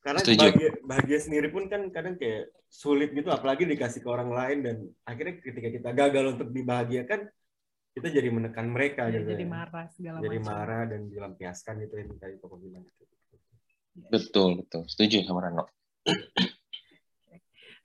[0.00, 0.38] karena Setuju.
[0.40, 4.76] bahagia, bahagia sendiri pun kan kadang kayak sulit gitu apalagi dikasih ke orang lain dan
[5.04, 7.28] akhirnya ketika kita gagal untuk dibahagiakan
[7.98, 9.50] kita jadi menekan mereka Ya, gitu jadi ya.
[9.50, 10.48] marah segala jadi macam.
[10.54, 13.02] marah dan dilampiaskan gitu yang tadi Koko bilang gitu.
[14.08, 15.64] betul betul setuju sama Rano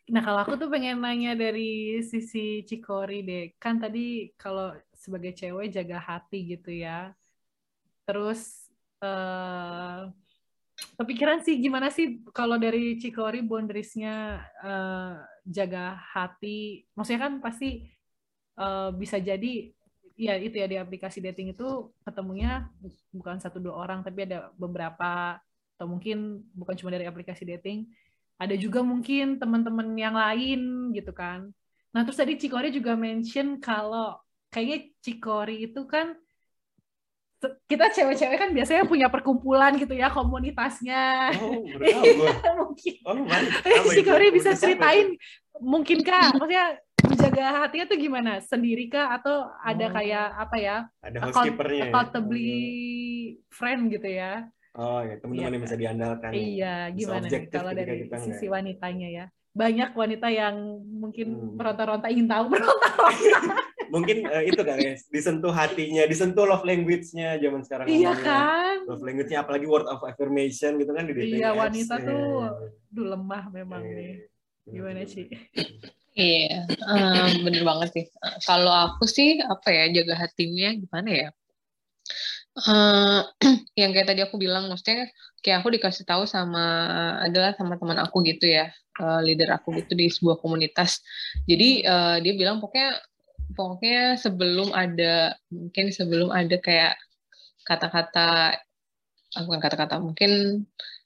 [0.03, 3.45] Nah, kalau aku tuh pengen nanya dari sisi Cikori deh.
[3.55, 7.15] Kan tadi kalau sebagai cewek jaga hati gitu ya.
[8.03, 8.67] Terus
[8.99, 10.11] eh
[10.99, 15.13] kepikiran sih gimana sih kalau dari Cikori boundariesnya eh,
[15.47, 16.83] jaga hati.
[16.99, 17.87] Maksudnya kan pasti
[18.59, 19.71] uh, bisa jadi
[20.13, 22.69] ya itu ya di aplikasi dating itu ketemunya
[23.09, 25.41] bukan satu dua orang tapi ada beberapa
[25.73, 27.89] atau mungkin bukan cuma dari aplikasi dating
[28.37, 31.49] ada juga mungkin teman-teman yang lain gitu kan.
[31.93, 34.17] Nah terus tadi Cikori juga mention kalau
[34.49, 36.17] kayaknya Cikori itu kan
[37.67, 41.35] kita cewek-cewek kan biasanya punya perkumpulan gitu ya komunitasnya.
[41.43, 41.59] Oh,
[42.63, 42.95] mungkin.
[43.03, 45.15] Oh, Cikori bisa ceritain
[45.61, 48.31] mungkin kak maksudnya menjaga hatinya tuh gimana?
[48.39, 49.91] Sendiri kah atau ada oh.
[49.93, 50.77] kayak apa ya?
[51.03, 51.83] Ada housekeepernya.
[51.91, 52.61] Accountably ya?
[53.51, 54.47] friend gitu ya.
[54.73, 55.53] Oh ya, teman-teman iya.
[55.53, 56.31] yang bisa diandalkan.
[56.33, 59.25] Iya, gimana nih kalau dari sisi wanitanya ya?
[59.53, 61.61] Banyak wanita yang mungkin hmm.
[61.61, 63.29] meronta-ronta ingin tahu meronta-ronta.
[63.93, 67.85] mungkin uh, itu kan ya, disentuh hatinya, disentuh love language-nya zaman sekarang.
[67.85, 68.89] Iya kan?
[68.89, 72.07] Love language-nya apalagi word of affirmation gitu kan di dating Iya, wanita apps.
[72.09, 72.73] tuh eh.
[72.89, 73.93] duh lemah memang eh.
[73.93, 74.13] nih.
[74.73, 75.29] Gimana sih?
[76.13, 78.05] Iya, um, bener banget sih.
[78.45, 81.27] Kalau aku sih apa ya jaga hatinya gimana ya?
[82.53, 83.25] Uh,
[83.81, 85.09] yang kayak tadi aku bilang, maksudnya
[85.41, 86.61] kayak aku dikasih tahu sama
[87.25, 88.69] adalah sama teman aku gitu ya,
[89.01, 91.01] uh, leader aku gitu di sebuah komunitas.
[91.49, 92.93] Jadi uh, dia bilang pokoknya
[93.57, 96.93] pokoknya sebelum ada mungkin sebelum ada kayak
[97.65, 98.61] kata-kata
[99.49, 100.61] bukan kata-kata mungkin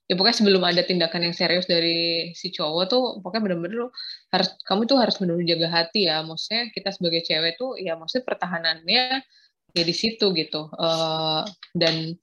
[0.07, 3.91] ya pokoknya sebelum ada tindakan yang serius dari si cowok tuh pokoknya bener-bener
[4.31, 6.23] harus kamu tuh harus benar-benar jaga hati ya.
[6.23, 9.03] Maksudnya kita sebagai cewek tuh ya maksudnya pertahanannya
[9.75, 10.71] ya di situ gitu.
[10.79, 11.43] Uh,
[11.75, 12.15] dan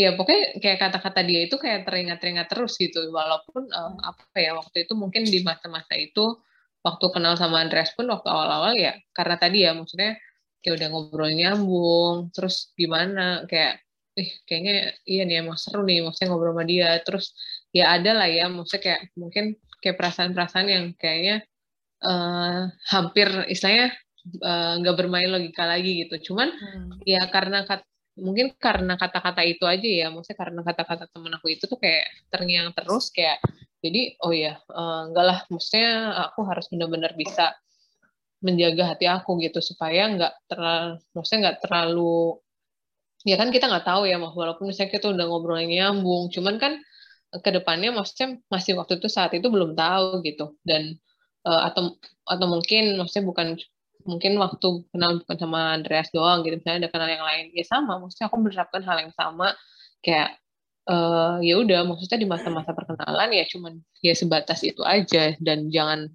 [0.00, 3.04] ya pokoknya kayak kata-kata dia itu kayak teringat-teringat terus gitu.
[3.12, 6.40] Walaupun uh, apa ya waktu itu mungkin di masa-masa itu
[6.86, 10.14] waktu kenal sama Andreas pun waktu awal-awal ya karena tadi ya maksudnya
[10.62, 13.85] kayak udah ngobrol nyambung terus gimana kayak
[14.16, 17.36] eh kayaknya iya nih emang seru nih maksudnya ngobrol sama dia terus
[17.68, 19.44] ya ada lah ya maksudnya kayak mungkin
[19.84, 21.44] kayak perasaan-perasaan yang kayaknya
[22.00, 23.92] uh, hampir istilahnya
[24.40, 27.04] eh, nggak uh, bermain logika lagi gitu cuman hmm.
[27.04, 27.84] ya karena kat,
[28.16, 32.72] mungkin karena kata-kata itu aja ya maksudnya karena kata-kata temen aku itu tuh kayak terngiang
[32.72, 33.38] terus kayak
[33.84, 37.52] jadi oh ya uh, enggak lah maksudnya aku harus benar-benar bisa
[38.40, 42.40] menjaga hati aku gitu supaya nggak terlalu maksudnya nggak terlalu
[43.26, 46.72] ya kan kita nggak tahu ya walaupun misalnya kita udah ngobrolnya nyambung cuman kan
[47.34, 50.54] eh, ke depannya maksudnya masih waktu itu saat itu belum tahu gitu.
[50.62, 50.94] Dan
[51.42, 53.48] uh, atau atau mungkin maksudnya bukan
[54.06, 56.62] mungkin waktu kenal bukan sama Andreas doang gitu.
[56.62, 57.98] Misalnya ada kenal yang lain ya sama.
[57.98, 59.48] Maksudnya aku menerapkan hal yang sama.
[60.06, 60.38] Kayak
[60.86, 63.72] uh, ya udah maksudnya di masa-masa perkenalan ya cuman
[64.06, 65.34] ya sebatas itu aja.
[65.42, 66.06] Dan jangan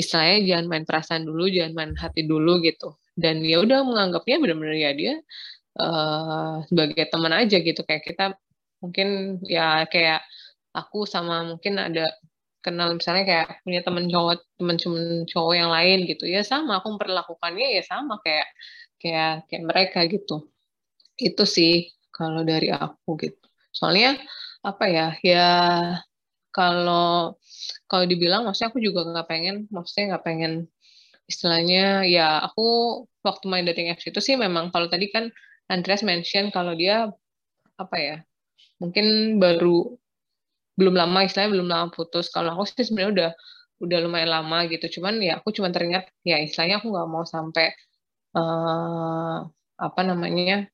[0.00, 2.96] istilahnya jangan main perasaan dulu jangan main hati dulu gitu.
[3.12, 5.14] Dan ya udah menganggapnya benar-benar ya dia
[5.78, 7.80] uh, sebagai teman aja gitu.
[7.86, 8.24] Kayak kita
[8.82, 10.20] mungkin ya kayak
[10.74, 12.10] aku sama mungkin ada
[12.64, 16.24] kenal misalnya kayak punya teman cowok teman teman cowok yang lain gitu.
[16.28, 18.48] Ya sama aku memperlakukannya ya sama kayak
[19.00, 20.48] kayak kayak mereka gitu.
[21.18, 23.44] Itu sih kalau dari aku gitu.
[23.74, 24.16] Soalnya
[24.64, 25.48] apa ya ya
[26.54, 27.36] kalau
[27.90, 30.52] kalau dibilang maksudnya aku juga nggak pengen maksudnya nggak pengen
[31.28, 32.62] istilahnya ya aku
[33.26, 35.28] waktu main dating apps itu sih memang kalau tadi kan
[35.70, 37.08] Andreas mention kalau dia
[37.74, 38.16] apa ya
[38.78, 39.96] mungkin baru
[40.74, 42.28] belum lama istilahnya belum lama putus.
[42.34, 43.30] Kalau aku sih sebenarnya udah
[43.86, 45.00] udah lumayan lama gitu.
[45.00, 47.70] Cuman ya aku cuma teringat ya istilahnya aku nggak mau sampai
[48.34, 49.46] uh,
[49.78, 50.66] apa namanya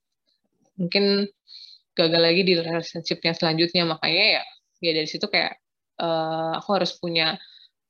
[0.80, 1.28] mungkin
[1.92, 3.84] gagal lagi di relationship yang selanjutnya.
[3.84, 4.42] Makanya ya
[4.80, 5.60] ya dari situ kayak
[6.00, 7.36] uh, aku harus punya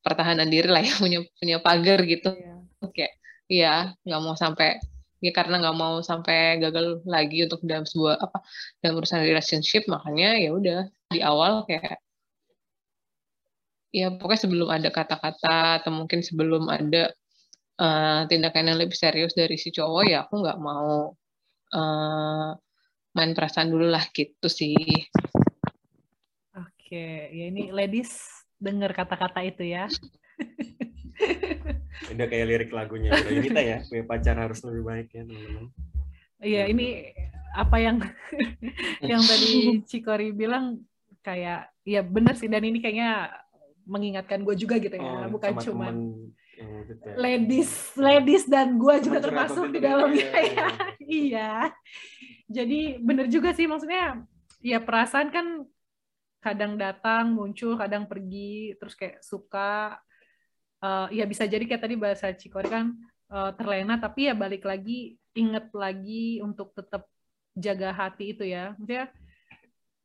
[0.02, 2.34] pertahanan diri lah ya punya punya pagar gitu.
[2.34, 2.60] Yeah.
[2.82, 3.06] oke
[3.50, 4.80] iya nggak mau sampai
[5.20, 8.38] ya karena nggak mau sampai gagal lagi untuk dalam sebuah apa
[8.80, 10.80] dalam urusan relationship makanya ya udah
[11.12, 12.00] di awal kayak
[13.92, 17.12] ya pokoknya sebelum ada kata-kata atau mungkin sebelum ada
[17.82, 21.12] uh, tindakan yang lebih serius dari si cowok ya aku nggak mau
[21.74, 22.50] uh,
[23.14, 24.78] main perasaan dulu lah gitu sih.
[26.54, 28.14] Oke, ya ini ladies
[28.58, 29.90] dengar kata-kata itu ya.
[32.12, 35.64] Udah kayak lirik lagunya Yunita ya, punya pacar harus lebih baik ya teman-teman.
[36.40, 37.12] Iya, ini
[37.52, 37.96] apa yang
[39.10, 40.80] yang tadi Cikori bilang
[41.20, 43.28] kayak ya benar sih dan ini kayaknya
[43.84, 47.16] mengingatkan gue juga gitu ya, oh, bukan cuma ya.
[47.18, 50.46] ladies, ladies dan gue juga termasuk di dalamnya ya.
[50.46, 50.66] ya.
[51.26, 51.52] iya.
[52.50, 54.22] Jadi benar juga sih maksudnya
[54.60, 55.46] ya perasaan kan
[56.40, 60.00] kadang datang muncul kadang pergi terus kayak suka
[60.82, 62.96] uh, ya bisa jadi kayak tadi bahasa Cikori kan
[63.30, 67.06] uh, terlena tapi ya balik lagi inget lagi untuk tetap
[67.54, 68.74] jaga hati itu ya.
[68.76, 69.06] Maksudnya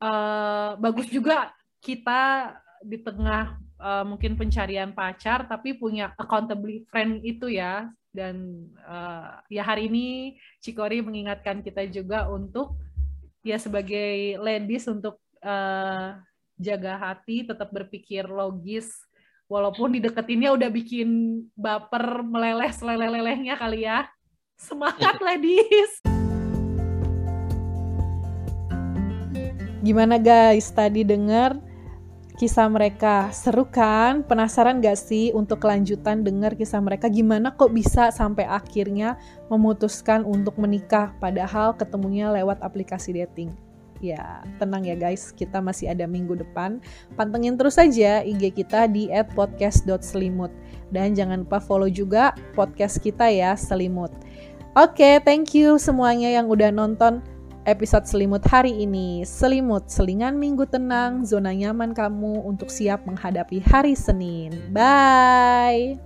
[0.02, 1.50] uh, bagus juga
[1.82, 2.54] kita
[2.84, 7.90] di tengah uh, mungkin pencarian pacar tapi punya accountability friend itu ya.
[8.16, 10.06] Dan uh, ya hari ini
[10.64, 12.80] Cikori mengingatkan kita juga untuk
[13.44, 16.16] ya sebagai ladies untuk uh,
[16.56, 19.05] jaga hati, tetap berpikir logis,
[19.46, 24.06] walaupun dideketinnya udah bikin baper meleleh seleleh-lelehnya kali ya.
[24.58, 26.02] Semangat ladies!
[29.86, 31.62] Gimana guys, tadi dengar
[32.36, 33.30] kisah mereka.
[33.30, 34.26] Seru kan?
[34.26, 39.16] Penasaran gak sih untuk kelanjutan dengar kisah mereka gimana kok bisa sampai akhirnya
[39.48, 43.65] memutuskan untuk menikah padahal ketemunya lewat aplikasi dating.
[44.04, 46.78] Ya, tenang ya guys, kita masih ada minggu depan.
[47.16, 50.52] Pantengin terus saja IG kita di @podcast.selimut
[50.92, 54.12] dan jangan lupa follow juga podcast kita ya, Selimut.
[54.76, 57.24] Oke, okay, thank you semuanya yang udah nonton
[57.66, 59.26] episode selimut hari ini.
[59.26, 64.54] Selimut, selingan minggu tenang, zona nyaman kamu untuk siap menghadapi hari Senin.
[64.70, 65.98] Bye!